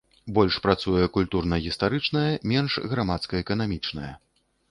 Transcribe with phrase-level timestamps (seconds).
[0.35, 4.13] Больш працуе культурна-гістарычная, менш грамадска-эканамічная.